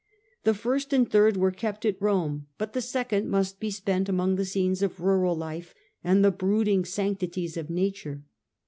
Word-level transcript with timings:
The 0.45 0.55
first 0.55 0.93
and 0.93 1.07
third 1.07 1.37
were 1.37 1.51
kept 1.51 1.85
at 1.85 2.01
Rome, 2.01 2.47
but 2.57 2.73
the 2.73 2.81
second 2.81 3.17
festival, 3.25 3.31
must 3.37 3.59
be 3.59 3.69
spent 3.69 4.09
among 4.09 4.35
the 4.35 4.45
scenes 4.45 4.81
of 4.81 4.99
rural 4.99 5.35
life 5.35 5.75
Act^Frat. 5.75 5.75
and 6.05 6.25
the 6.25 6.31
brooding 6.31 6.85
sanctities 6.85 7.55
of 7.55 7.69
Nature. 7.69 8.23